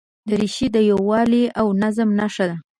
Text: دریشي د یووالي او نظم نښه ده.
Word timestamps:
دریشي 0.29 0.67
د 0.75 0.77
یووالي 0.91 1.43
او 1.59 1.67
نظم 1.81 2.09
نښه 2.19 2.45
ده. 2.49 2.57